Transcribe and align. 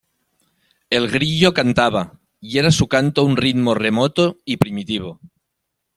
el 0.89 1.11
grillo 1.11 1.53
cantaba, 1.53 2.19
y 2.39 2.57
era 2.57 2.71
su 2.71 2.87
canto 2.87 3.23
un 3.23 3.37
ritmo 3.37 3.75
remoto 3.75 4.37
y 4.45 4.57
primitivo. 4.57 5.19